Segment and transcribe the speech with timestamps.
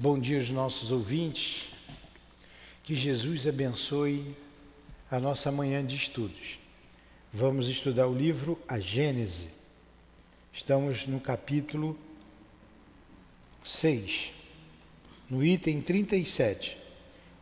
[0.00, 1.70] Bom dia aos nossos ouvintes.
[2.84, 4.36] Que Jesus abençoe
[5.10, 6.60] a nossa manhã de estudos.
[7.32, 9.48] Vamos estudar o livro A Gênese.
[10.52, 11.98] Estamos no capítulo
[13.64, 14.32] 6,
[15.28, 16.78] no item 37.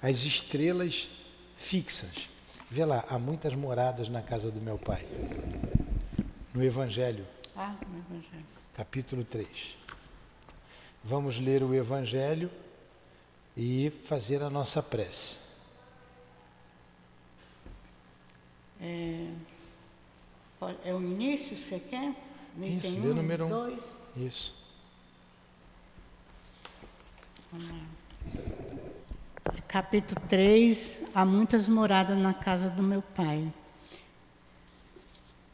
[0.01, 1.11] As estrelas
[1.57, 2.31] fixas.
[2.71, 5.07] Vê lá, há muitas moradas na casa do meu pai.
[6.55, 7.27] No Evangelho.
[7.55, 8.47] Ah, no Evangelho.
[8.73, 9.77] Capítulo 3.
[11.09, 12.51] Vamos ler o Evangelho
[13.57, 15.37] e fazer a nossa prece.
[18.81, 19.29] É,
[20.85, 22.13] é o início, você quer?
[22.61, 23.49] Isso, um, número um.
[23.49, 23.97] dois.
[24.17, 24.53] Isso.
[29.69, 33.53] Capítulo 3, há muitas moradas na casa do meu pai.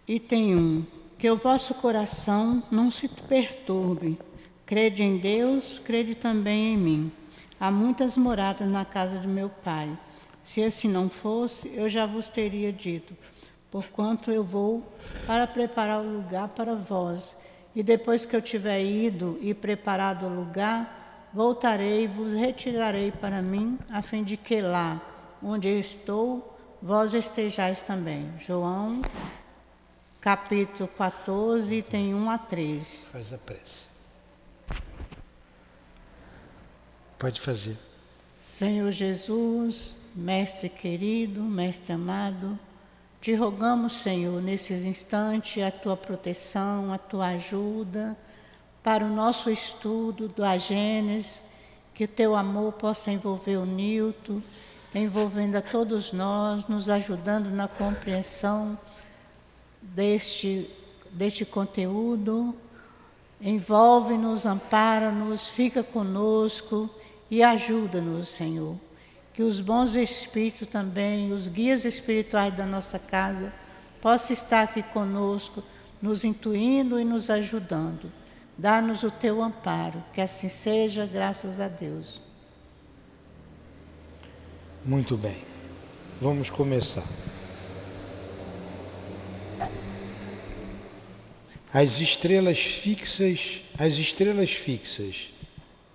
[0.09, 0.87] Item 1.
[1.19, 4.19] Que o vosso coração não se perturbe.
[4.65, 7.12] Crede em Deus, crede também em mim.
[7.59, 9.97] Há muitas moradas na casa do meu pai.
[10.41, 13.16] Se assim não fosse, eu já vos teria dito,
[13.71, 14.83] porquanto eu vou
[15.27, 17.37] para preparar o lugar para vós.
[17.74, 23.40] E depois que eu tiver ido e preparado o lugar, voltarei e vos retirarei para
[23.40, 25.01] mim, a fim de que lá,
[25.43, 28.33] onde eu estou, vós estejais também.
[28.38, 29.01] João,
[30.21, 33.09] capítulo 14, tem 1 a 3.
[33.13, 33.91] Faz a prece.
[37.23, 37.78] Pode fazer.
[38.32, 42.59] Senhor Jesus, Mestre querido, Mestre amado,
[43.20, 48.16] te rogamos, Senhor, nesses instantes, a tua proteção, a tua ajuda
[48.82, 51.40] para o nosso estudo do Agênesis,
[51.95, 54.43] que teu amor possa envolver o Nilton,
[54.93, 58.76] envolvendo a todos nós, nos ajudando na compreensão
[59.80, 60.68] deste,
[61.12, 62.52] deste conteúdo.
[63.40, 66.91] Envolve-nos, ampara-nos, fica conosco
[67.33, 68.77] e ajuda-nos, Senhor.
[69.33, 73.50] Que os bons espíritos também, os guias espirituais da nossa casa,
[74.03, 75.62] possam estar aqui conosco,
[76.03, 78.12] nos intuindo e nos ajudando.
[78.59, 82.21] Dá-nos o teu amparo, que assim seja, graças a Deus.
[84.85, 85.43] Muito bem.
[86.21, 87.06] Vamos começar.
[91.73, 95.33] As estrelas fixas, as estrelas fixas.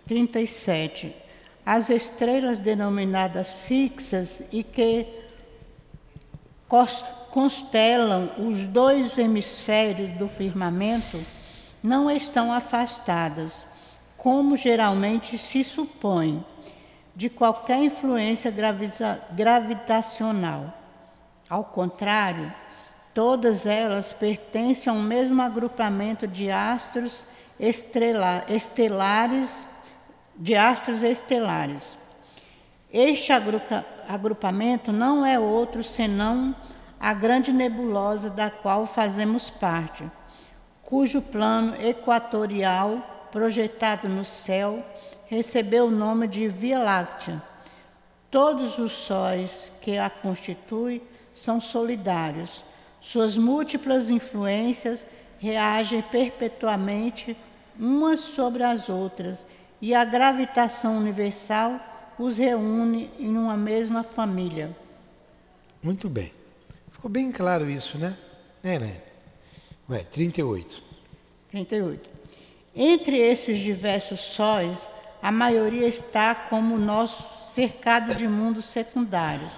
[0.08, 1.27] 37
[1.68, 5.06] as estrelas denominadas fixas e que
[7.30, 11.20] constelam os dois hemisférios do firmamento
[11.84, 13.66] não estão afastadas,
[14.16, 16.42] como geralmente se supõe,
[17.14, 18.50] de qualquer influência
[19.34, 20.74] gravitacional.
[21.50, 22.50] Ao contrário,
[23.14, 27.28] todas elas pertencem ao mesmo agrupamento de astros
[27.60, 29.68] estelares
[30.38, 31.98] de astros estelares.
[32.94, 33.32] Este
[34.08, 36.56] agrupamento não é outro senão
[37.00, 40.10] a grande nebulosa da qual fazemos parte,
[40.84, 44.84] cujo plano equatorial, projetado no céu,
[45.26, 47.42] recebeu o nome de Via Láctea.
[48.32, 51.02] Todos os sóis que a constituem
[51.34, 52.64] são solidários.
[53.02, 55.06] Suas múltiplas influências
[55.40, 57.38] reagem perpetuamente
[57.80, 59.46] umas sobre as outras
[59.82, 61.80] e a gravitação universal
[62.18, 64.76] os reúne em uma mesma família.
[65.84, 66.32] Muito bem.
[66.92, 68.18] Ficou bem claro isso, né?
[68.64, 69.02] É, Helene?
[69.88, 70.84] Vai, 38.
[71.50, 72.10] 38.
[72.76, 74.88] Entre esses diversos sóis,
[75.22, 77.24] a maioria está como nosso
[77.54, 79.52] cercado de mundos secundários,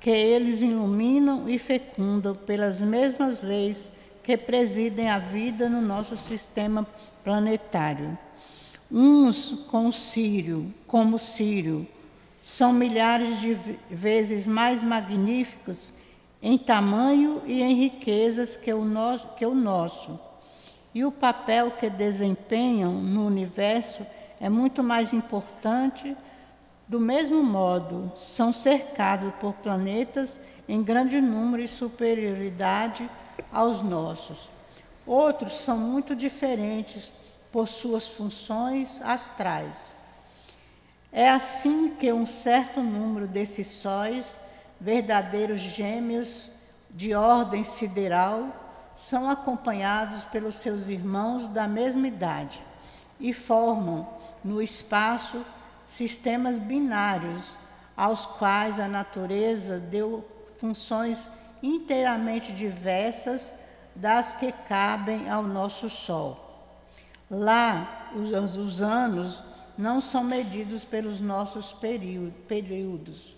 [0.00, 3.90] que eles iluminam e fecundam pelas mesmas leis
[4.22, 6.86] que presidem a vida no nosso sistema
[7.22, 8.18] planetário.
[8.90, 11.86] Uns com Sírio, como Sírio,
[12.40, 13.54] são milhares de
[13.90, 15.92] vezes mais magníficos
[16.40, 20.20] em tamanho e em riquezas que o, nosso, que o nosso.
[20.94, 24.06] E o papel que desempenham no universo
[24.40, 26.16] é muito mais importante.
[26.86, 33.10] Do mesmo modo, são cercados por planetas em grande número e superioridade
[33.52, 34.48] aos nossos.
[35.04, 37.10] Outros são muito diferentes
[37.52, 39.74] por suas funções astrais.
[41.12, 44.38] É assim que um certo número desses sóis,
[44.80, 46.50] verdadeiros gêmeos
[46.90, 48.48] de ordem sideral,
[48.94, 52.62] são acompanhados pelos seus irmãos da mesma idade
[53.20, 54.08] e formam
[54.42, 55.44] no espaço
[55.86, 57.54] sistemas binários
[57.96, 60.24] aos quais a natureza deu
[60.58, 61.30] funções
[61.62, 63.52] inteiramente diversas
[63.94, 66.45] das que cabem ao nosso Sol.
[67.30, 69.42] Lá, os, os anos
[69.76, 73.36] não são medidos pelos nossos períodos,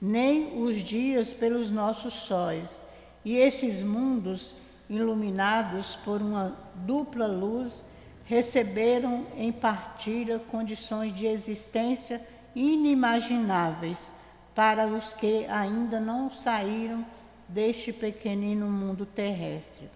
[0.00, 2.80] nem os dias pelos nossos sóis.
[3.24, 4.54] E esses mundos,
[4.88, 7.84] iluminados por uma dupla luz,
[8.24, 12.20] receberam em partilha condições de existência
[12.54, 14.14] inimagináveis
[14.54, 17.04] para os que ainda não saíram
[17.48, 19.88] deste pequenino mundo terrestre.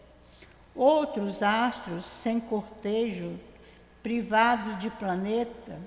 [0.76, 3.38] Outros astros sem cortejo,
[4.02, 5.80] privados de planeta,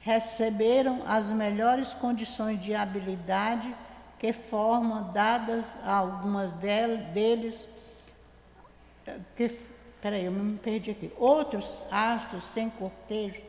[0.00, 3.74] receberam as melhores condições de habilidade
[4.18, 7.68] que formam dadas a algumas deles
[9.36, 9.48] que
[10.00, 11.12] Peraí, eu me perdi aqui.
[11.16, 13.42] Outros astros sem cortejo,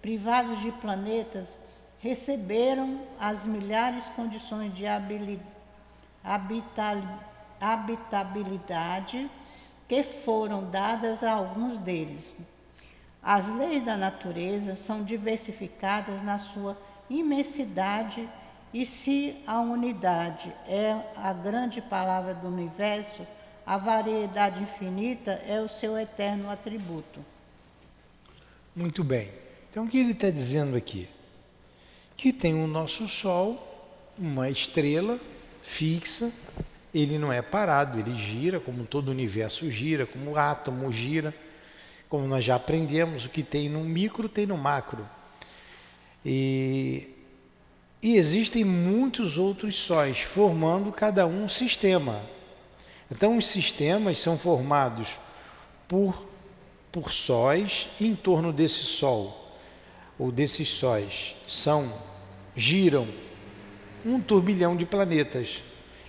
[0.00, 1.54] privados de planetas,
[1.98, 4.86] receberam as milhares condições de
[7.60, 9.30] habitabilidade
[9.88, 12.36] que foram dadas a alguns deles.
[13.22, 16.76] As leis da natureza são diversificadas na sua
[17.08, 18.28] imensidade
[18.72, 23.26] e se a unidade é a grande palavra do universo,
[23.64, 27.24] a variedade infinita é o seu eterno atributo.
[28.76, 29.32] Muito bem.
[29.70, 31.08] Então, o que ele está dizendo aqui?
[32.16, 33.64] Que tem o nosso Sol,
[34.18, 35.18] uma estrela
[35.62, 36.32] fixa,
[37.02, 41.34] ele não é parado, ele gira, como todo o universo gira, como o átomo gira,
[42.08, 45.06] como nós já aprendemos, o que tem no micro tem no macro.
[46.24, 47.10] E,
[48.02, 52.22] e existem muitos outros sóis, formando cada um um sistema.
[53.10, 55.18] Então, os sistemas são formados
[55.86, 56.26] por,
[56.92, 59.56] por sóis, em torno desse Sol,
[60.18, 61.92] ou desses sóis, são,
[62.56, 63.06] giram
[64.04, 65.62] um turbilhão de planetas.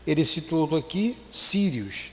[0.10, 2.10] Ele citou aqui Sírios.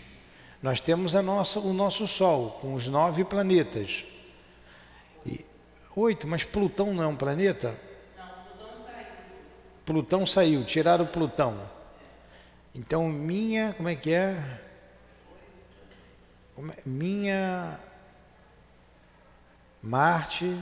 [0.62, 4.04] Nós temos a nossa, o nosso Sol, com os nove planetas.
[5.24, 5.42] E,
[5.96, 7.74] oito, mas Plutão não é um planeta?
[8.14, 9.06] Não, Plutão saiu.
[9.86, 11.58] Plutão saiu, tiraram Plutão.
[12.74, 14.60] Então, minha, como é que é?
[16.84, 17.80] minha
[19.82, 20.54] Marte,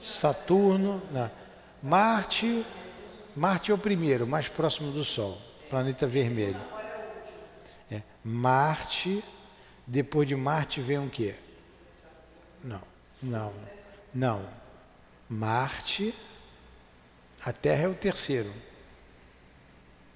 [0.00, 1.30] Saturno, não,
[1.82, 2.64] Marte,
[3.38, 5.40] Marte é o primeiro, mais próximo do Sol,
[5.70, 6.60] planeta vermelho.
[7.88, 9.22] É, Marte,
[9.86, 11.36] depois de Marte vem o quê?
[12.64, 12.82] Não,
[13.22, 13.52] não,
[14.12, 14.44] não.
[15.28, 16.12] Marte,
[17.44, 18.52] a Terra é o terceiro.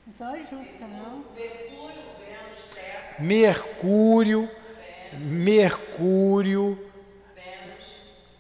[0.09, 1.25] Então é Júpiter, não?
[3.21, 4.51] Mercúrio,
[5.13, 6.91] Mercúrio,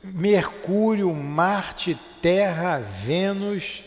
[0.02, 3.84] Mercúrio, Marte, Terra, Vênus.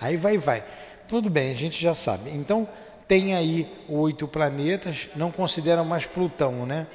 [0.00, 0.64] Aí vai, vai.
[1.08, 2.30] Tudo bem, a gente já sabe.
[2.30, 2.68] Então,
[3.06, 6.86] tem aí oito planetas, não consideram mais Plutão, né?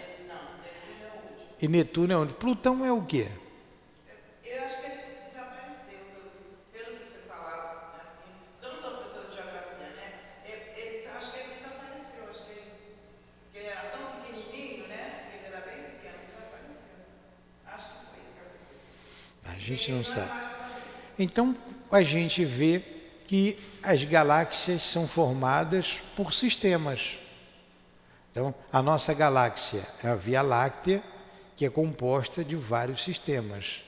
[1.62, 2.34] E Netuno é onde?
[2.34, 3.28] Plutão é o quê?
[19.70, 20.32] gente não sabe.
[21.18, 21.56] Então,
[21.92, 22.82] a gente vê
[23.28, 27.20] que as galáxias são formadas por sistemas.
[28.32, 31.04] Então, a nossa galáxia é a Via Láctea,
[31.56, 33.82] que é composta de vários sistemas.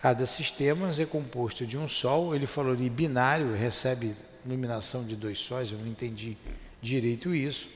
[0.00, 4.14] Cada sistema é composto de um Sol, ele falou de binário, recebe
[4.44, 6.36] iluminação de dois sóis, eu não entendi
[6.80, 7.68] direito isso,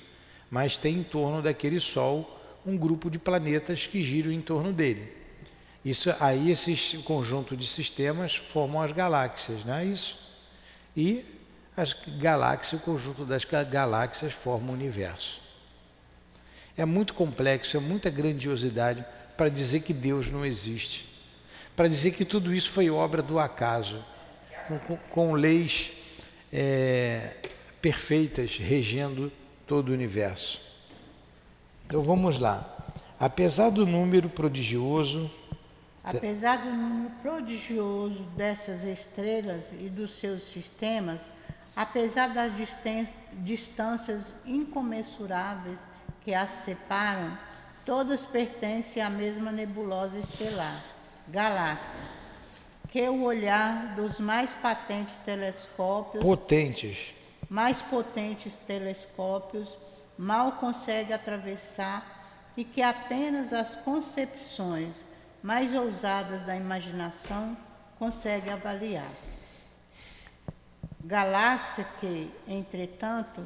[0.50, 5.19] mas tem em torno daquele Sol um grupo de planetas que giram em torno dele.
[5.84, 10.28] Isso, aí esse conjunto de sistemas formam as galáxias, não é isso?
[10.94, 11.24] E
[11.76, 15.40] as galáxias, o conjunto das galáxias forma o universo.
[16.76, 19.04] É muito complexo, é muita grandiosidade
[19.36, 21.08] para dizer que Deus não existe,
[21.74, 24.04] para dizer que tudo isso foi obra do acaso,
[24.68, 25.92] com, com, leis
[26.52, 27.36] é,
[27.80, 29.32] perfeitas regendo
[29.66, 30.60] todo o universo.
[31.86, 32.76] Então vamos lá.
[33.18, 35.30] Apesar do número prodigioso
[36.02, 41.20] Apesar do número prodigioso dessas estrelas e dos seus sistemas,
[41.76, 42.52] apesar das
[43.42, 45.78] distâncias incomensuráveis
[46.22, 47.36] que as separam,
[47.84, 50.82] todas pertencem à mesma nebulosa estelar,
[51.28, 52.00] galáxia,
[52.88, 57.14] que o olhar dos mais patentes telescópios potentes,
[57.48, 59.76] mais potentes telescópios
[60.16, 65.04] mal consegue atravessar e que apenas as concepções
[65.42, 67.56] mais ousadas da imaginação
[67.98, 69.10] consegue avaliar.
[71.02, 73.42] Galáxia que, entretanto,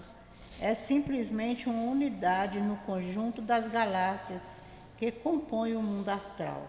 [0.61, 4.43] é simplesmente uma unidade no conjunto das galáxias
[4.97, 6.69] que compõem o mundo astral.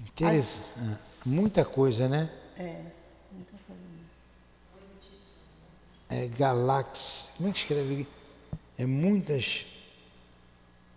[0.00, 0.66] Interessante.
[0.92, 1.26] As...
[1.26, 2.30] Muita coisa, né?
[2.58, 2.82] É.
[6.08, 7.34] É galáxia.
[7.36, 8.08] Como é que escreve?
[8.76, 9.66] É muitas,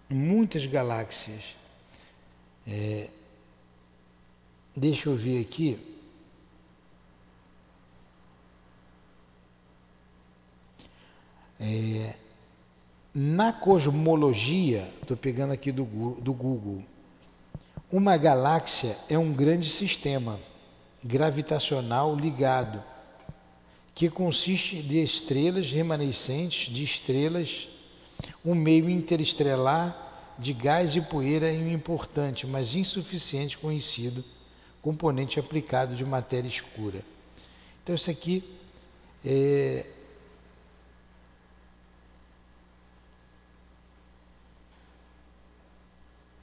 [0.10, 1.56] muitas galáxias.
[2.66, 3.10] É,
[4.76, 5.80] deixa eu ver aqui.
[11.60, 12.16] É,
[13.14, 15.86] na cosmologia, estou pegando aqui do,
[16.20, 16.84] do Google,
[17.92, 20.40] uma galáxia é um grande sistema
[21.04, 22.84] gravitacional ligado,
[23.94, 27.70] que consiste de estrelas remanescentes de estrelas,
[28.44, 34.24] um meio interestelar de gás e poeira e um importante, mas insuficiente conhecido
[34.84, 37.02] componente aplicado de matéria escura.
[37.82, 38.44] Então, isso aqui
[39.26, 39.86] é,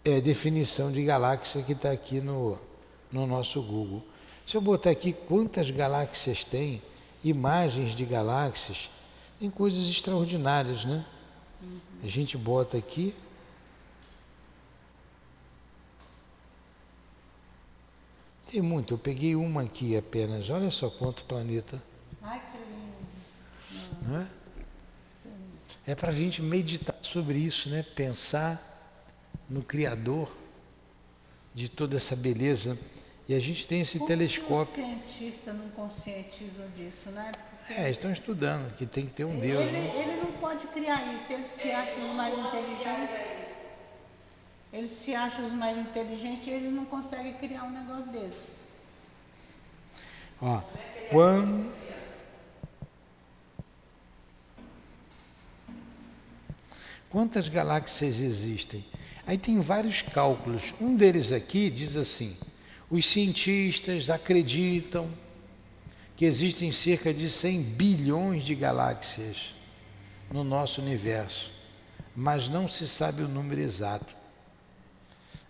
[0.04, 2.58] é definição de galáxia que está aqui no,
[3.12, 4.02] no nosso Google.
[4.46, 6.82] Se eu botar aqui quantas galáxias tem,
[7.22, 8.90] imagens de galáxias,
[9.38, 11.04] tem coisas extraordinárias, né?
[12.02, 13.14] A gente bota aqui.
[18.50, 20.50] Tem muito, eu peguei uma aqui apenas.
[20.50, 21.80] Olha só quanto planeta.
[22.20, 24.08] Ai, que lindo.
[24.08, 24.26] Não é?
[25.86, 27.84] É para a gente meditar sobre isso, né?
[27.94, 28.60] Pensar
[29.48, 30.36] no Criador
[31.54, 32.76] de toda essa beleza.
[33.28, 34.74] E a gente tem esse telescópio.
[34.74, 37.30] Que os cientistas não conscientizam disso, né?
[37.66, 39.70] Porque é, estão estudando que tem que ter um ele, Deus.
[39.70, 39.92] Né?
[39.94, 43.39] Ele não pode criar isso, ele se acha mais inteligentes.
[44.72, 48.46] Ele se acha os mais inteligentes e ele não consegue criar um negócio desse.
[50.40, 50.62] Ó,
[51.10, 51.70] quando,
[57.10, 58.84] Quantas galáxias existem?
[59.26, 60.72] Aí tem vários cálculos.
[60.80, 62.36] Um deles aqui diz assim:
[62.88, 65.10] os cientistas acreditam
[66.16, 69.54] que existem cerca de 100 bilhões de galáxias
[70.30, 71.50] no nosso universo,
[72.14, 74.19] mas não se sabe o número exato.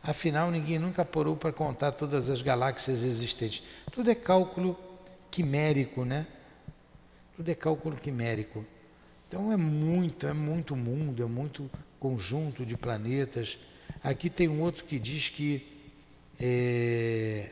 [0.03, 3.63] Afinal, ninguém nunca parou para contar todas as galáxias existentes.
[3.93, 4.79] Tudo é cálculo
[5.31, 6.27] quimérico, né?
[7.37, 8.65] Tudo é cálculo quimérico.
[9.29, 13.59] Então é muito, é muito mundo, é muito conjunto de planetas
[14.03, 15.67] Aqui tem um outro que diz que
[16.39, 17.51] é,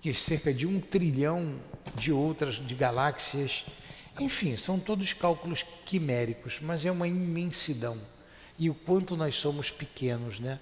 [0.00, 1.54] que cerca de um trilhão
[1.96, 3.66] de outras de galáxias,
[4.18, 7.98] enfim, são todos cálculos quiméricos, mas é uma imensidão.
[8.58, 10.60] E o quanto nós somos pequenos, né?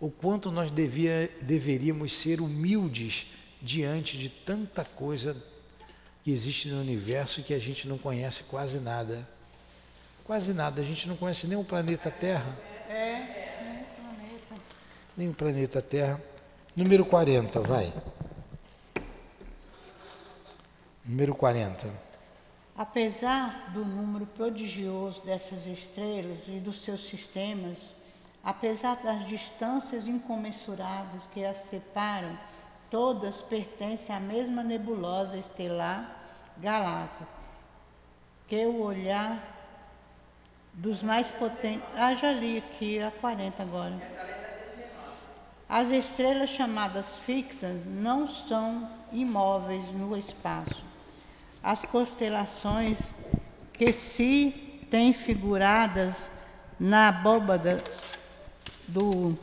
[0.00, 3.26] O quanto nós devia, deveríamos ser humildes
[3.60, 5.36] diante de tanta coisa
[6.22, 9.26] que existe no universo e que a gente não conhece quase nada.
[10.24, 12.58] Quase nada, a gente não conhece nem o planeta Terra.
[12.88, 13.18] É,
[13.62, 14.62] nem o planeta.
[15.16, 16.22] Nem o planeta Terra.
[16.74, 17.92] Número 40, vai.
[21.04, 22.03] Número 40.
[22.76, 27.92] Apesar do número prodigioso dessas estrelas e dos seus sistemas,
[28.42, 32.36] apesar das distâncias incomensuráveis que as separam,
[32.90, 36.20] todas pertencem à mesma nebulosa estelar
[36.58, 37.28] galáxia,
[38.48, 39.40] que o olhar
[40.72, 41.86] dos mais potentes.
[41.96, 43.94] Ah, já li aqui, a 40 agora.
[45.68, 50.93] As estrelas chamadas fixas não são imóveis no espaço.
[51.64, 53.12] As constelações
[53.72, 56.30] que se têm figuradas
[56.78, 57.82] na abóbada
[58.86, 59.36] do,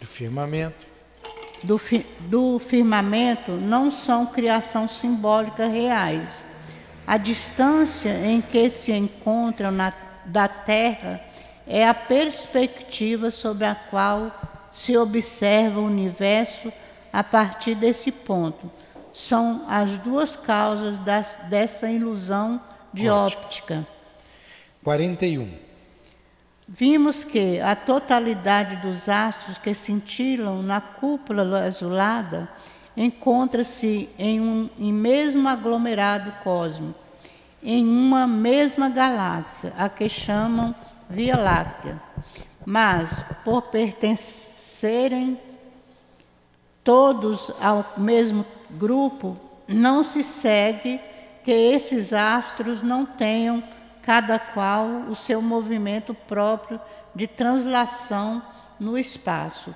[0.00, 0.86] do firmamento.
[1.62, 6.42] Do, fi, do firmamento não são criação simbólica reais
[7.06, 9.92] a distância em que se encontram na,
[10.24, 11.20] da Terra
[11.66, 14.32] é a perspectiva sobre a qual
[14.72, 16.72] se observa o universo
[17.12, 18.70] a partir desse ponto.
[19.14, 22.60] São as duas causas das, dessa ilusão
[22.92, 23.42] de Ótimo.
[23.42, 23.86] óptica.
[24.82, 25.48] 41.
[26.66, 32.48] Vimos que a totalidade dos astros que cintilam na cúpula azulada
[32.96, 36.98] encontra-se em um em mesmo aglomerado cósmico,
[37.62, 40.74] em uma mesma galáxia, a que chamam
[41.08, 42.00] Via Láctea.
[42.66, 45.38] Mas, por pertencerem
[46.84, 49.36] todos ao mesmo grupo,
[49.66, 51.00] não se segue
[51.42, 53.64] que esses astros não tenham
[54.02, 56.78] cada qual o seu movimento próprio
[57.14, 58.42] de translação
[58.78, 59.74] no espaço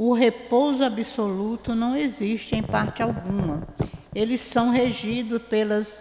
[0.00, 3.66] o repouso absoluto não existe em parte alguma.
[4.14, 5.98] Eles são regidos pelas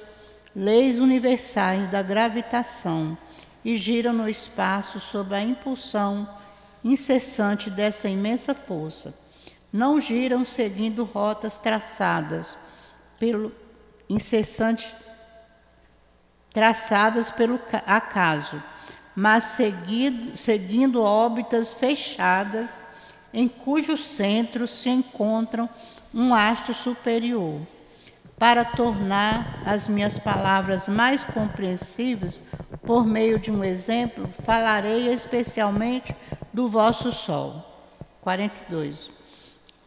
[0.56, 3.17] leis universais da gravitação
[3.65, 6.29] e giram no espaço sob a impulsão
[6.84, 9.15] incessante dessa imensa força.
[9.71, 12.57] Não giram seguindo rotas traçadas
[13.19, 13.51] pelo
[14.09, 14.95] incessante
[16.53, 18.63] traçadas pelo acaso,
[19.15, 22.71] mas seguido, seguindo órbitas fechadas
[23.31, 25.69] em cujo centro se encontram
[26.12, 27.62] um astro superior.
[28.39, 32.39] Para tornar as minhas palavras mais compreensíveis,
[32.83, 36.15] por meio de um exemplo, falarei especialmente
[36.53, 37.63] do vosso Sol.
[38.21, 39.16] 42.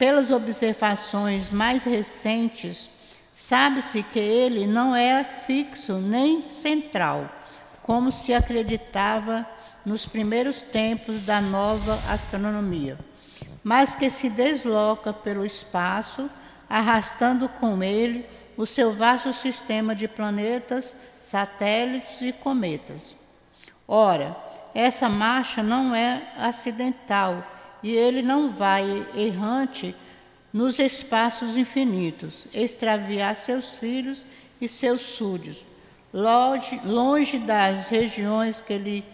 [0.00, 2.90] Pelas observações mais recentes,
[3.33, 7.30] sabe-se que ele não é fixo nem central,
[7.83, 9.47] como se acreditava
[9.87, 12.99] nos primeiros tempos da nova astronomia
[13.62, 16.30] mas que se desloca pelo espaço,
[16.69, 18.26] arrastando com ele
[18.57, 23.14] o seu vasto sistema de planetas, satélites e cometas.
[23.87, 24.37] Ora,
[24.75, 27.45] essa marcha não é acidental
[27.82, 29.94] e ele não vai errante
[30.52, 34.26] nos espaços infinitos, extraviar seus filhos
[34.60, 35.64] e seus súdios,
[36.12, 39.04] longe, longe das regiões que lhe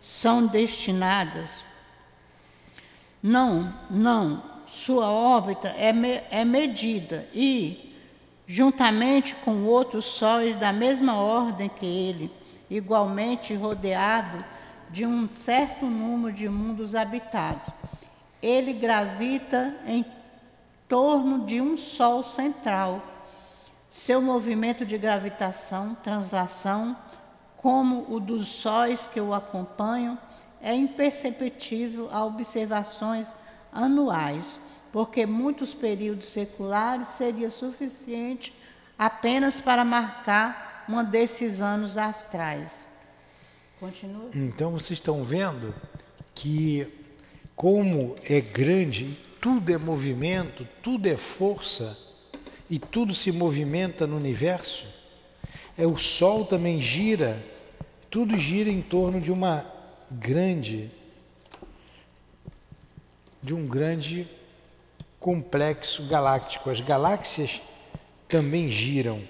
[0.00, 1.66] são destinadas
[3.26, 4.42] não, não.
[4.68, 7.92] Sua órbita é, me, é medida e,
[8.46, 12.32] juntamente com outros sóis da mesma ordem que ele,
[12.70, 14.44] igualmente rodeado
[14.90, 17.74] de um certo número de mundos habitados,
[18.46, 20.04] ele gravita em
[20.88, 23.02] torno de um Sol central.
[23.88, 26.96] Seu movimento de gravitação, translação,
[27.56, 30.16] como o dos sóis que o acompanham,
[30.62, 33.28] é imperceptível a observações
[33.72, 34.58] anuais,
[34.92, 38.54] porque muitos períodos seculares seria suficiente
[38.96, 42.70] apenas para marcar uma desses anos astrais.
[43.80, 44.30] Continua.
[44.34, 45.74] Então vocês estão vendo
[46.34, 47.05] que
[47.56, 51.98] como é grande, tudo é movimento, tudo é força
[52.68, 54.84] e tudo se movimenta no universo.
[55.78, 57.42] É o Sol também gira,
[58.10, 59.66] tudo gira em torno de uma
[60.10, 60.90] grande,
[63.42, 64.28] de um grande
[65.18, 66.68] complexo galáctico.
[66.68, 67.62] As galáxias
[68.28, 69.22] também giram.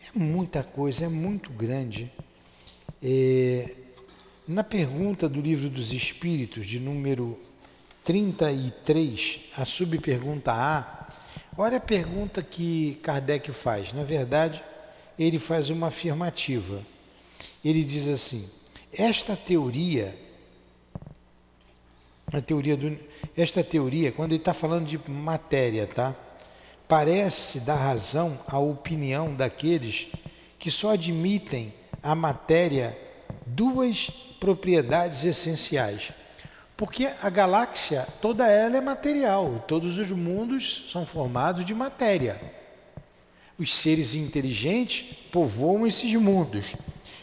[0.00, 2.10] É muita coisa, é muito grande.
[3.02, 3.74] É,
[4.46, 7.38] na pergunta do Livro dos Espíritos, de número
[8.08, 11.06] 33, a subpergunta A,
[11.58, 13.92] olha a pergunta que Kardec faz.
[13.92, 14.64] Na verdade,
[15.18, 16.82] ele faz uma afirmativa.
[17.62, 18.48] Ele diz assim:
[18.94, 20.18] esta teoria,
[22.32, 22.98] a teoria do,
[23.36, 26.16] esta teoria, quando ele está falando de matéria, tá?
[26.88, 30.08] Parece dar razão à opinião daqueles
[30.58, 32.98] que só admitem a matéria
[33.44, 34.08] duas
[34.40, 36.10] propriedades essenciais.
[36.78, 42.40] Porque a galáxia, toda ela é material, todos os mundos são formados de matéria.
[43.58, 46.76] Os seres inteligentes povoam esses mundos.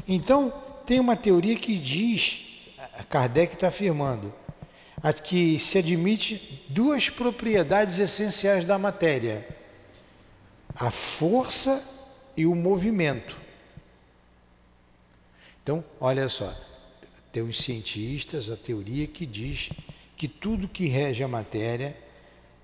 [0.05, 0.53] Então,
[0.85, 2.73] tem uma teoria que diz,
[3.09, 4.33] Kardec está afirmando,
[5.23, 9.47] que se admite duas propriedades essenciais da matéria:
[10.75, 11.81] a força
[12.35, 13.37] e o movimento.
[15.63, 16.53] Então, olha só,
[17.35, 19.69] tem os cientistas, a teoria que diz
[20.15, 21.93] que tudo que rege a matéria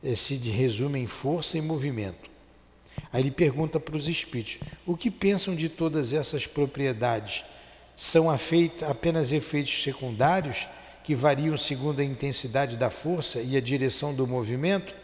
[0.01, 2.29] eh, se resume em força e movimento.
[3.12, 7.43] Aí ele pergunta para os espíritos: o que pensam de todas essas propriedades?
[7.93, 10.67] são apenas efeitos secundários
[11.03, 14.95] que variam segundo a intensidade da força e a direção do movimento?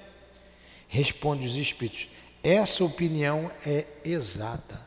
[0.88, 2.08] Responde os espíritos:
[2.42, 4.87] essa opinião é exata.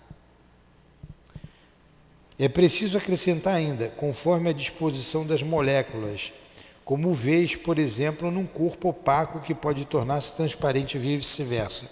[2.40, 6.32] É preciso acrescentar ainda, conforme a disposição das moléculas,
[6.84, 11.88] como vês, por exemplo, num corpo opaco que pode tornar-se transparente e vice-versa.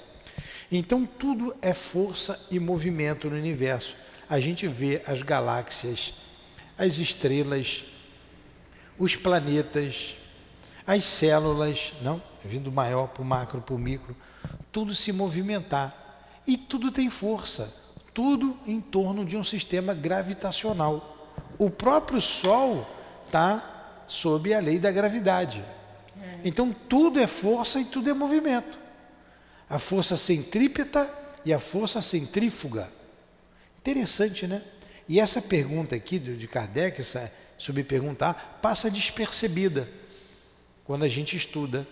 [0.72, 3.94] Então, tudo é força e movimento no universo
[4.28, 6.12] a gente vê as galáxias,
[6.76, 7.84] as estrelas,
[8.98, 10.16] os planetas,
[10.86, 14.14] as células, não, vindo maior para o macro, para o micro,
[14.70, 16.04] tudo se movimentar.
[16.46, 17.74] E tudo tem força,
[18.12, 21.36] tudo em torno de um sistema gravitacional.
[21.58, 22.88] O próprio Sol
[23.26, 25.64] está sob a lei da gravidade.
[26.44, 28.78] Então tudo é força e tudo é movimento.
[29.68, 31.12] A força centrípeta
[31.44, 32.90] e a força centrífuga.
[33.78, 34.62] Interessante, né?
[35.08, 39.88] E essa pergunta aqui de Kardec, essa subperguntar, passa despercebida
[40.84, 41.86] quando a gente estuda.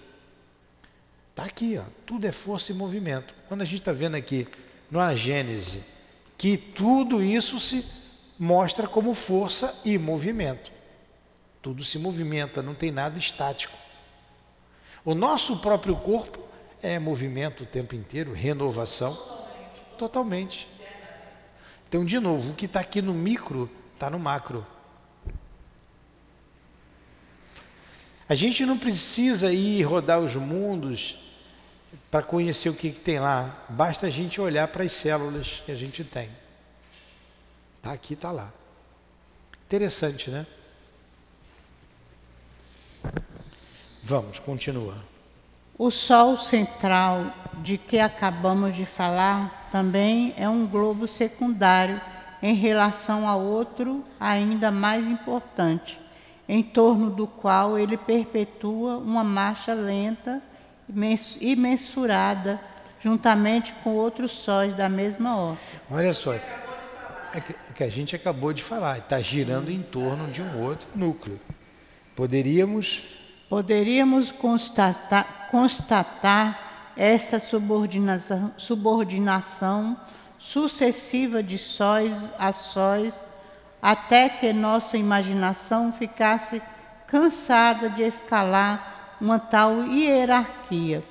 [1.30, 3.34] Está aqui, ó, tudo é força e movimento.
[3.48, 4.46] Quando a gente está vendo aqui
[4.90, 5.95] no Gênese
[6.36, 7.84] que tudo isso se
[8.38, 10.70] mostra como força e movimento.
[11.62, 13.76] Tudo se movimenta, não tem nada estático.
[15.04, 16.40] O nosso próprio corpo
[16.82, 19.16] é movimento o tempo inteiro, renovação.
[19.96, 20.68] Totalmente.
[21.88, 24.66] Então, de novo, o que está aqui no micro está no macro.
[28.28, 31.25] A gente não precisa ir rodar os mundos
[32.10, 33.64] para conhecer o que, que, tem lá.
[33.68, 36.28] Basta a gente olhar para as células que a gente tem.
[37.76, 38.50] Está aqui, está lá.
[39.66, 40.46] Interessante, né?
[44.02, 44.94] Vamos, continua.
[45.78, 47.32] O Sol central
[47.62, 52.00] de que acabamos de falar também é um globo secundário
[52.42, 56.00] em relação a outro ainda mais importante,
[56.48, 60.42] em torno do qual ele perpetua uma marcha lenta
[61.40, 62.60] e mensurada,
[63.00, 65.58] juntamente com outros sóis da mesma ordem.
[65.90, 66.42] Olha só, é
[67.74, 71.38] que a gente acabou de falar, está girando em torno de um outro núcleo.
[72.14, 73.02] Poderíamos
[73.48, 79.96] Poderíamos constatar, constatar esta subordinação, subordinação
[80.36, 83.14] sucessiva de sóis a sóis,
[83.80, 86.60] até que nossa imaginação ficasse
[87.06, 91.02] cansada de escalar uma tal hierarquia.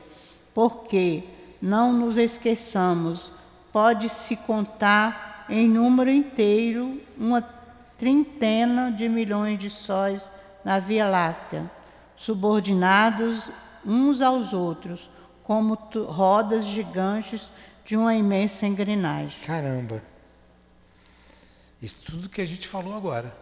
[0.54, 1.24] Porque,
[1.62, 3.32] não nos esqueçamos,
[3.72, 7.42] pode-se contar em número inteiro uma
[7.98, 10.22] trintena de milhões de sóis
[10.64, 11.70] na Via Láctea
[12.16, 13.50] subordinados
[13.86, 15.10] uns aos outros,
[15.44, 15.76] como
[16.08, 17.48] rodas gigantes
[17.86, 19.38] de uma imensa engrenagem.
[19.46, 20.02] Caramba!
[21.82, 23.36] Isso tudo que a gente falou agora.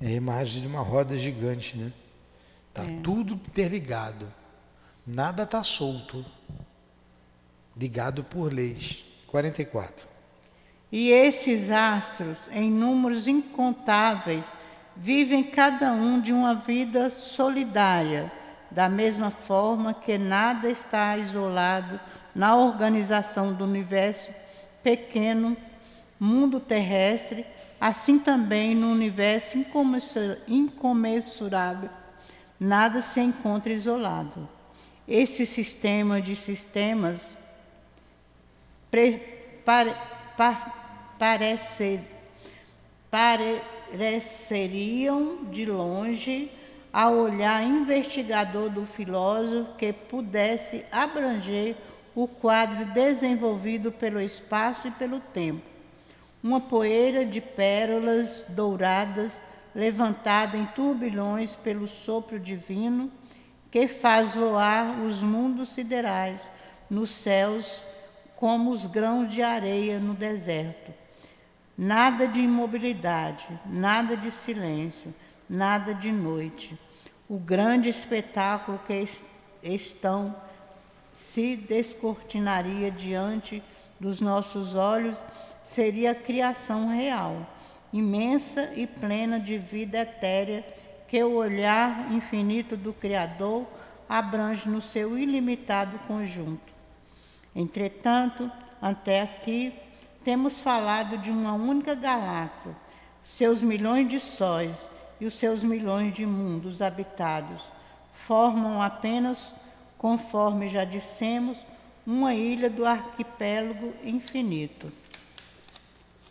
[0.00, 1.92] É a imagem de uma roda gigante, né?
[2.72, 3.00] Tá é.
[3.02, 4.32] tudo interligado.
[5.06, 6.24] Nada está solto.
[7.76, 9.04] Ligado por leis.
[9.26, 10.08] 44.
[10.90, 14.52] E esses astros, em números incontáveis,
[14.96, 18.30] vivem cada um de uma vida solidária,
[18.70, 22.00] da mesma forma que nada está isolado
[22.34, 24.30] na organização do universo
[24.82, 25.56] pequeno,
[26.18, 27.46] mundo terrestre,
[27.80, 29.56] assim também no universo
[30.46, 31.88] incomensurável,
[32.58, 34.46] nada se encontra isolado.
[35.08, 37.34] Esse sistema de sistemas
[39.64, 39.94] pare,
[40.36, 42.00] par, parece,
[43.10, 46.50] pare, pareceriam de longe
[46.92, 51.76] ao olhar investigador do filósofo que pudesse abranger
[52.14, 55.69] o quadro desenvolvido pelo espaço e pelo tempo.
[56.42, 59.40] Uma poeira de pérolas douradas
[59.74, 63.10] levantada em turbilhões pelo sopro divino
[63.70, 66.40] que faz voar os mundos siderais
[66.88, 67.82] nos céus
[68.34, 70.92] como os grãos de areia no deserto.
[71.76, 75.14] Nada de imobilidade, nada de silêncio,
[75.48, 76.78] nada de noite.
[77.28, 79.06] O grande espetáculo que
[79.62, 80.34] estão
[81.12, 83.62] se descortinaria diante
[84.00, 85.22] dos nossos olhos
[85.62, 87.46] seria a criação real,
[87.92, 90.64] imensa e plena de vida etérea
[91.06, 93.66] que o olhar infinito do Criador
[94.08, 96.72] abrange no seu ilimitado conjunto.
[97.54, 99.72] Entretanto, até aqui,
[100.24, 102.74] temos falado de uma única galáxia,
[103.22, 104.88] seus milhões de sóis
[105.20, 107.62] e os seus milhões de mundos habitados
[108.30, 109.52] formam apenas,
[109.98, 111.58] conforme já dissemos,
[112.06, 114.90] uma ilha do arquipélago infinito.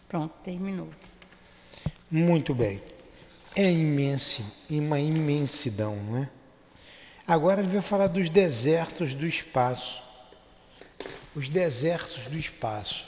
[0.08, 0.90] Pronto, terminou.
[2.10, 2.82] Muito bem.
[3.56, 6.30] É imenso, uma imensidão, não é?
[7.28, 10.02] Agora ele vai falar dos desertos do espaço.
[11.36, 13.06] Os desertos do espaço.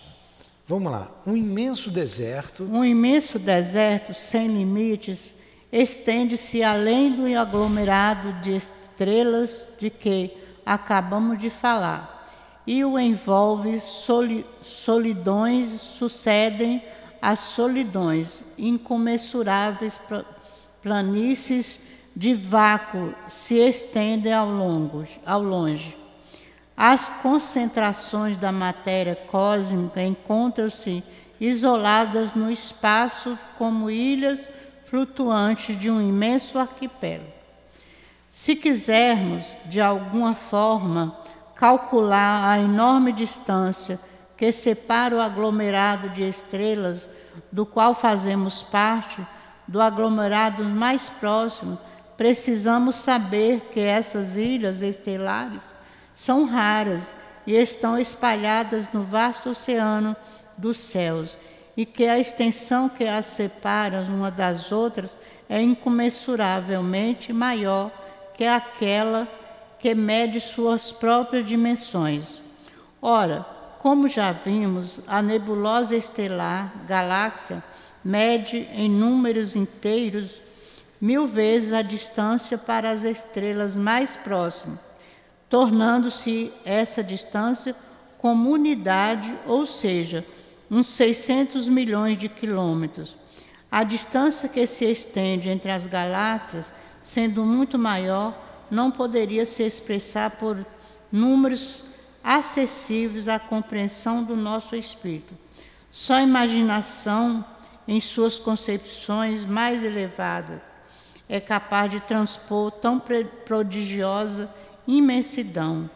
[0.68, 1.12] Vamos lá.
[1.26, 2.64] Um imenso deserto.
[2.64, 5.34] Um imenso deserto sem limites
[5.72, 10.32] estende-se além do aglomerado de estrelas de que
[10.66, 12.21] acabamos de falar
[12.72, 16.82] e o envolve soli solidões sucedem
[17.22, 20.00] às solidões incomensuráveis
[20.82, 21.82] planícies
[22.16, 25.98] de vácuo se estendem ao longo ao longe
[26.78, 31.04] as concentrações da matéria cósmica encontram-se
[31.42, 34.48] isoladas no espaço como ilhas
[34.86, 37.42] flutuantes de um imenso arquipélago.
[38.30, 41.18] Se quisermos, de alguma forma,
[41.62, 44.00] calcular a enorme distância
[44.36, 47.08] que separa o aglomerado de estrelas
[47.52, 49.24] do qual fazemos parte,
[49.68, 51.78] do aglomerado mais próximo,
[52.18, 55.62] precisamos saber que essas ilhas estelares
[56.16, 57.14] são raras
[57.46, 60.16] e estão espalhadas no vasto oceano
[60.58, 61.38] dos céus
[61.78, 65.16] e que a extensão que as separa uma das outras
[65.48, 67.92] é incomensuravelmente maior
[68.34, 69.28] que aquela
[69.82, 72.40] que mede suas próprias dimensões.
[73.02, 73.44] Ora,
[73.80, 77.64] como já vimos, a nebulosa estelar, galáxia,
[78.04, 80.42] mede em números inteiros
[81.02, 84.78] mil vezes a distância para as estrelas mais próximas,
[85.50, 87.76] tornando-se essa distância
[88.20, 90.24] como unidade, ou seja,
[90.70, 93.18] uns 600 milhões de quilômetros.
[93.72, 100.32] A distância que se estende entre as galáxias, sendo muito maior, não poderia se expressar
[100.32, 100.66] por
[101.12, 101.84] números
[102.24, 105.34] acessíveis à compreensão do nosso espírito.
[105.92, 107.44] Só a imaginação,
[107.88, 110.62] em suas concepções mais elevadas,
[111.28, 113.02] é capaz de transpor tão
[113.46, 114.50] prodigiosa
[114.88, 115.90] imensidão.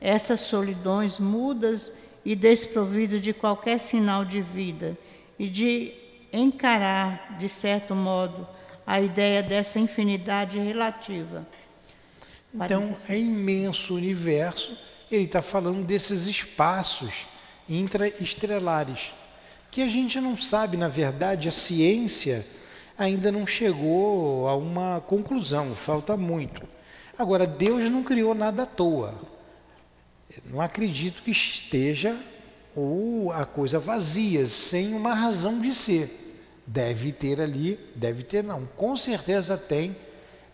[0.00, 1.92] Essas solidões mudas
[2.24, 4.96] e desprovidas de qualquer sinal de vida
[5.38, 5.94] e de
[6.32, 8.46] encarar, de certo modo,
[8.86, 11.46] a ideia dessa infinidade relativa.
[12.54, 14.76] Então, é imenso o universo
[15.10, 17.26] ele está falando desses espaços
[17.68, 19.12] intraestrelares,
[19.70, 22.46] que a gente não sabe, na verdade, a ciência
[22.96, 26.62] ainda não chegou a uma conclusão, falta muito.
[27.18, 29.14] Agora, Deus não criou nada à toa.
[30.44, 32.16] Não acredito que esteja
[32.74, 36.08] ou a coisa vazia, sem uma razão de ser.
[36.66, 39.96] Deve ter ali, deve ter não, com certeza tem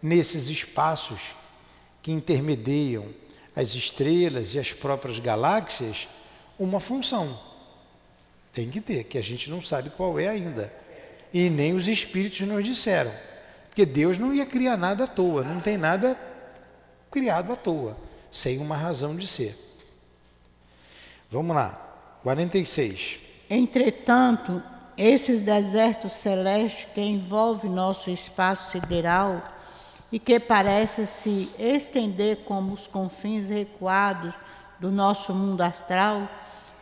[0.03, 1.35] nesses espaços
[2.07, 3.05] que intermediam
[3.57, 6.07] as estrelas e as próprias galáxias
[6.57, 7.37] uma função.
[8.53, 10.73] Tem que ter, que a gente não sabe qual é ainda.
[11.35, 13.11] E nem os espíritos nos disseram.
[13.67, 16.17] Porque Deus não ia criar nada à toa, não tem nada
[17.11, 17.97] criado à toa,
[18.31, 19.59] sem uma razão de ser.
[21.29, 23.19] Vamos lá, 46.
[23.51, 24.63] Entretanto,
[24.97, 29.56] esses desertos celestes que envolvem nosso espaço sideral
[30.17, 34.33] e que parece se estender como os confins recuados
[34.81, 36.27] do nosso mundo astral,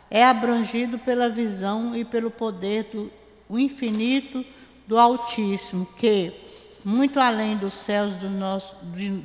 [0.09, 3.11] é abrangido pela visão e pelo poder do
[3.59, 4.45] infinito
[4.87, 6.31] do Altíssimo, que,
[6.85, 8.73] muito além dos céus do nosso,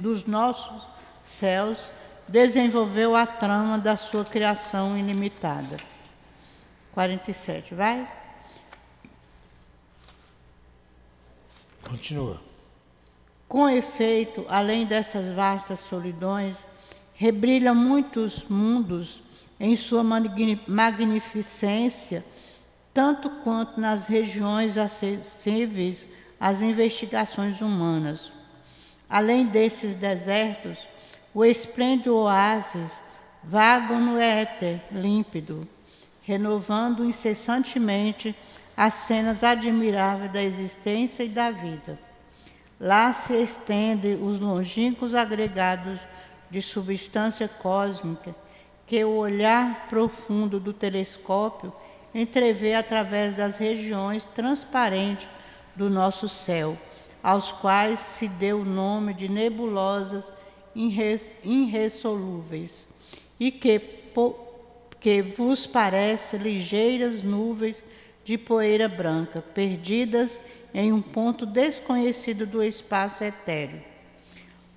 [0.01, 0.83] dos nossos
[1.23, 1.89] céus,
[2.27, 5.77] desenvolveu a trama da sua criação ilimitada.
[6.93, 8.13] 47, vai?
[11.89, 12.50] Continua.
[13.51, 16.57] Com efeito, além dessas vastas solidões,
[17.15, 19.21] rebrilham muitos mundos
[19.59, 22.25] em sua magnificência,
[22.95, 26.07] tanto quanto nas regiões acessíveis
[26.39, 28.31] às investigações humanas.
[29.09, 30.79] Além desses desertos,
[31.35, 33.03] o esplêndido oásis
[33.43, 35.67] vaga no éter límpido,
[36.23, 38.33] renovando incessantemente
[38.77, 42.10] as cenas admiráveis da existência e da vida.
[42.81, 46.01] Lá se estendem os longínquos agregados
[46.51, 48.35] de substância cósmica
[48.87, 51.71] que o olhar profundo do telescópio
[52.15, 55.29] entrevê através das regiões transparentes
[55.77, 56.79] do nosso céu,
[57.23, 60.33] aos quais se deu o nome de nebulosas
[61.45, 62.89] irresolúveis,
[63.39, 63.79] e que,
[64.99, 67.85] que vos parece ligeiras nuvens
[68.25, 70.39] de poeira branca, perdidas
[70.73, 73.83] em um ponto desconhecido do espaço etéreo.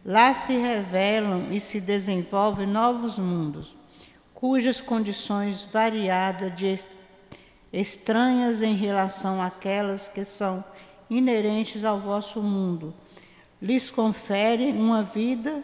[0.06, 3.76] Lá se revelam e se desenvolvem novos mundos,
[4.34, 6.78] cujas condições variadas de
[7.72, 10.64] estranhas em relação àquelas que são
[11.10, 12.94] inerentes ao vosso mundo,
[13.62, 15.64] lhes conferem uma vida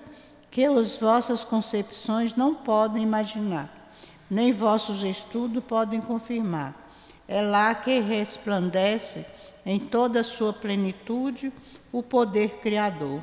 [0.49, 3.91] que as vossas concepções não podem imaginar,
[4.29, 6.88] nem vossos estudos podem confirmar.
[7.31, 9.23] É lá que resplandece
[9.63, 11.53] em toda a sua plenitude
[11.91, 13.21] o poder criador.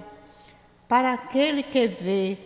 [0.87, 2.39] Para aquele que vê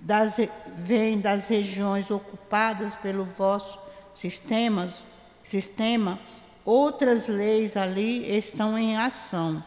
[0.00, 0.38] das,
[0.78, 3.78] vem das regiões ocupadas pelo vosso
[4.14, 4.90] sistema,
[5.44, 6.18] sistema,
[6.64, 9.62] outras leis ali estão em ação,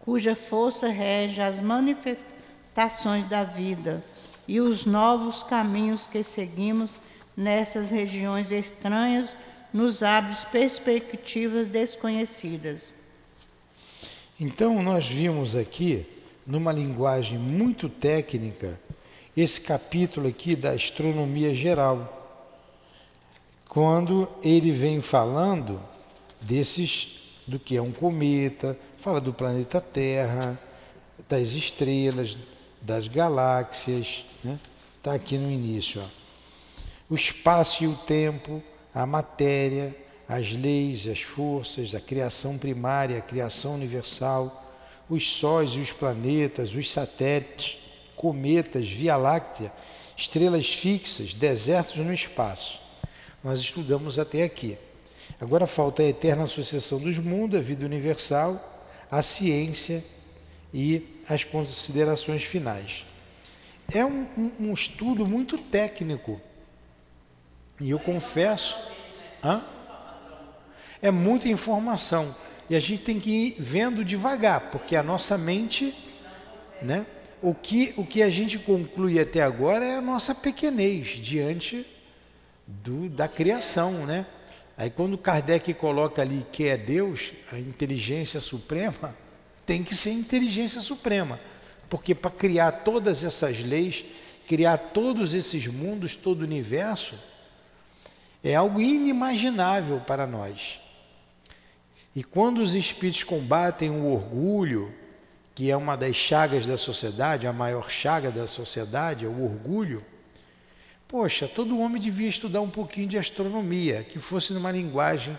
[0.00, 4.02] cuja força rege as manifestações da vida
[4.48, 6.96] e os novos caminhos que seguimos
[7.36, 9.30] nessas regiões estranhas
[9.72, 12.92] nos abre perspectivas desconhecidas.
[14.40, 16.06] Então, nós vimos aqui,
[16.46, 18.78] numa linguagem muito técnica,
[19.36, 22.14] esse capítulo aqui da astronomia geral,
[23.68, 25.80] quando ele vem falando
[26.40, 30.58] desses do que é um cometa, fala do planeta Terra,
[31.28, 32.36] das estrelas,
[32.80, 34.58] das galáxias, está né?
[35.02, 36.02] Tá aqui no início.
[36.02, 36.06] Ó.
[37.10, 38.62] O espaço e o tempo,
[38.98, 39.94] a matéria,
[40.28, 44.74] as leis, as forças, a criação primária, a criação universal,
[45.08, 47.78] os sóis e os planetas, os satélites,
[48.16, 49.72] cometas, Via Láctea,
[50.16, 52.80] estrelas fixas, desertos no espaço.
[53.44, 54.76] Nós estudamos até aqui.
[55.40, 58.60] Agora falta a eterna associação dos mundos, a vida universal,
[59.08, 60.04] a ciência
[60.74, 63.06] e as considerações finais.
[63.94, 66.40] É um, um, um estudo muito técnico.
[67.80, 68.76] E eu confesso.
[69.42, 69.62] Hã?
[71.00, 72.34] É muita informação.
[72.68, 75.94] E a gente tem que ir vendo devagar, porque a nossa mente,
[76.82, 77.06] né?
[77.40, 81.86] O que, o que a gente conclui até agora é a nossa pequenez diante
[82.66, 84.26] do, da criação, né?
[84.76, 89.14] Aí quando Kardec coloca ali que é Deus, a inteligência suprema,
[89.64, 91.40] tem que ser inteligência suprema.
[91.88, 94.04] Porque para criar todas essas leis,
[94.46, 97.14] criar todos esses mundos, todo o universo,
[98.42, 100.80] é algo inimaginável para nós.
[102.14, 104.94] E quando os espíritos combatem o orgulho,
[105.54, 110.04] que é uma das chagas da sociedade, a maior chaga da sociedade, é o orgulho.
[111.06, 115.38] Poxa, todo homem devia estudar um pouquinho de astronomia, que fosse numa linguagem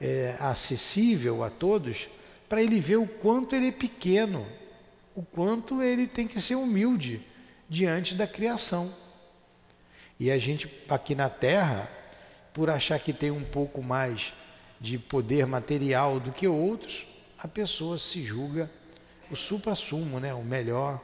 [0.00, 2.08] é, acessível a todos,
[2.48, 4.46] para ele ver o quanto ele é pequeno,
[5.14, 7.20] o quanto ele tem que ser humilde
[7.68, 8.92] diante da criação.
[10.18, 11.90] E a gente aqui na Terra,
[12.56, 14.32] por achar que tem um pouco mais
[14.80, 17.06] de poder material do que outros,
[17.38, 18.70] a pessoa se julga
[19.30, 20.32] o supra-sumo, né?
[20.32, 20.98] o melhor.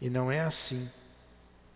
[0.00, 0.88] E não é assim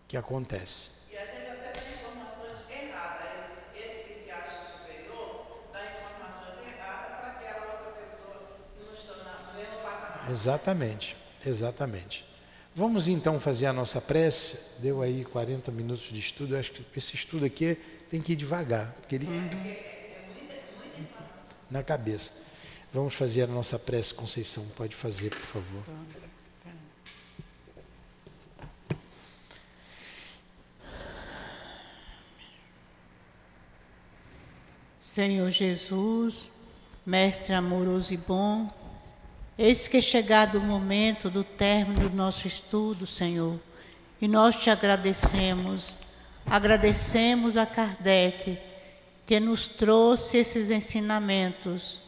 [0.07, 0.91] que acontece.
[1.11, 3.27] E às vezes até tem informações erradas.
[3.75, 8.49] Esse que se acha superior dá informações erradas para aquela outra pessoa
[8.79, 10.31] não estar no mesmo patamar.
[10.31, 12.25] Exatamente, exatamente.
[12.73, 14.79] Vamos então fazer a nossa prece.
[14.79, 16.55] Deu aí 40 minutos de estudo.
[16.55, 17.77] Eu acho que esse estudo aqui
[18.13, 19.27] tem que ir devagar, porque ele
[21.67, 22.43] na cabeça.
[22.93, 24.63] Vamos fazer a nossa prece, Conceição.
[24.75, 25.83] Pode fazer, por favor.
[34.99, 36.51] Senhor Jesus,
[37.03, 38.71] Mestre amoroso e bom,
[39.57, 43.59] eis que é chegado o momento do término do nosso estudo, Senhor,
[44.21, 46.02] e nós te agradecemos.
[46.45, 48.59] Agradecemos a Kardec,
[49.25, 52.01] que nos trouxe esses ensinamentos,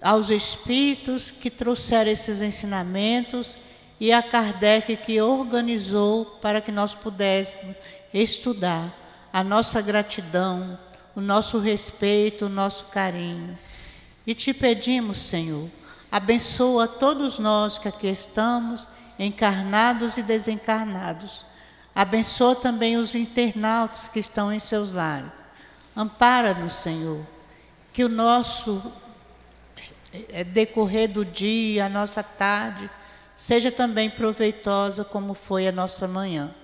[0.00, 3.56] aos espíritos que trouxeram esses ensinamentos
[4.00, 7.76] e a Kardec que organizou para que nós pudéssemos
[8.12, 8.98] estudar.
[9.32, 10.78] A nossa gratidão,
[11.16, 13.56] o nosso respeito, o nosso carinho.
[14.26, 15.70] E te pedimos, Senhor,
[16.10, 18.86] abençoa todos nós que aqui estamos,
[19.18, 21.44] encarnados e desencarnados.
[21.94, 25.30] Abençoa também os internautas que estão em seus lares.
[25.94, 27.20] Ampara-nos, Senhor,
[27.92, 28.82] que o nosso
[30.12, 32.88] eh, decorrer do dia, a nossa tarde,
[33.36, 36.54] seja também proveitosa como foi a nossa manhã.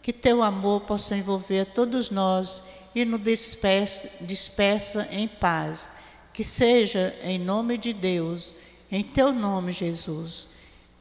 [0.00, 2.62] Que teu amor possa envolver todos nós
[2.94, 5.88] e nos despeça em paz.
[6.32, 8.54] Que seja em nome de Deus,
[8.90, 10.46] em teu nome, Jesus,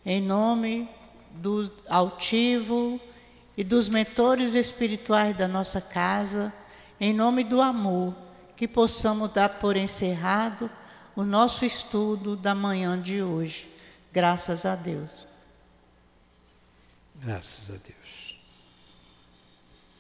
[0.04, 0.90] em nome
[1.36, 3.00] do altivo
[3.58, 6.54] e dos mentores espirituais da nossa casa
[7.00, 8.16] em nome do amor,
[8.56, 10.70] que possamos dar por encerrado
[11.16, 13.70] o nosso estudo da manhã de hoje.
[14.12, 15.10] Graças a Deus.
[17.16, 17.95] Graças a Deus.